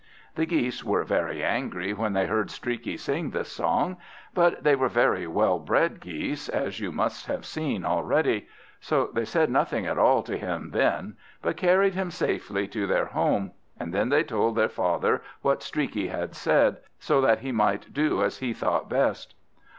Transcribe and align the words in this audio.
The 0.33 0.47
Geese 0.47 0.83
were 0.83 1.03
very 1.03 1.43
angry 1.43 1.93
when 1.93 2.13
they 2.13 2.25
heard 2.25 2.49
Streaky 2.49 2.97
sing 2.97 3.29
this 3.29 3.51
song. 3.51 3.97
But 4.33 4.63
they 4.63 4.75
were 4.75 4.89
very 4.89 5.27
well 5.27 5.59
bred 5.59 5.99
Geese, 5.99 6.49
as 6.49 6.79
you 6.79 6.91
must 6.91 7.27
have 7.27 7.45
seen 7.45 7.85
already; 7.85 8.47
so 8.79 9.11
they 9.13 9.25
said 9.25 9.51
nothing 9.51 9.85
at 9.85 9.99
all 9.99 10.23
to 10.23 10.35
him 10.39 10.71
then, 10.71 11.17
but 11.43 11.55
carried 11.55 11.93
him 11.93 12.09
safely 12.09 12.67
to 12.69 12.87
their 12.87 13.05
home, 13.05 13.51
and 13.79 13.93
then 13.93 14.09
they 14.09 14.23
told 14.23 14.55
their 14.55 14.69
father 14.69 15.21
what 15.43 15.61
Streaky 15.61 16.07
had 16.07 16.33
said, 16.35 16.77
so 16.97 17.21
that 17.21 17.41
he 17.41 17.51
might 17.51 17.93
do 17.93 18.23
as 18.23 18.39
he 18.39 18.53
thought 18.53 18.89
best. 18.89 19.35